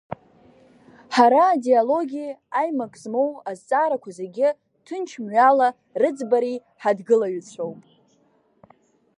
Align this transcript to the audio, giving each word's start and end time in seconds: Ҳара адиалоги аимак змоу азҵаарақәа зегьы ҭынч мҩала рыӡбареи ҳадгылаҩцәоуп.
Ҳара 1.15 1.41
адиалоги 1.53 2.25
аимак 2.59 2.93
змоу 3.01 3.29
азҵаарақәа 3.49 4.09
зегьы 4.19 4.47
ҭынч 4.85 5.09
мҩала 5.23 5.69
рыӡбареи 6.01 6.57
ҳадгылаҩцәоуп. 6.81 7.79